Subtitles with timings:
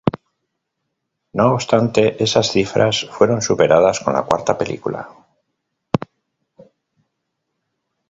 [1.31, 5.07] No obstante, esas cifras fueron superadas con la cuarta película.